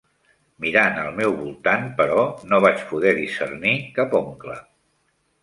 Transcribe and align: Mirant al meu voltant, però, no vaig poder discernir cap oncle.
Mirant 0.63 0.95
al 1.01 1.09
meu 1.19 1.35
voltant, 1.41 1.85
però, 1.99 2.23
no 2.55 2.61
vaig 2.67 2.81
poder 2.95 3.13
discernir 3.19 3.77
cap 4.01 4.19
oncle. 4.23 4.59